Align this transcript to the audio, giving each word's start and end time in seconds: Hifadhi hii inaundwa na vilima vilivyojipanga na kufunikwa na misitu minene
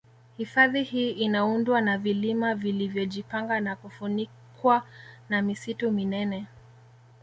Hifadhi 0.37 0.83
hii 0.83 1.09
inaundwa 1.11 1.81
na 1.81 1.97
vilima 1.97 2.55
vilivyojipanga 2.55 3.59
na 3.59 3.75
kufunikwa 3.75 4.83
na 5.29 5.41
misitu 5.41 5.91
minene 5.91 6.47